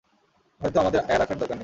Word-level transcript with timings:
হয়তো 0.61 0.77
আমাদের 0.79 0.99
আয়া 1.01 1.19
রাখার 1.19 1.37
দরকার 1.37 1.55
নেই। 1.55 1.59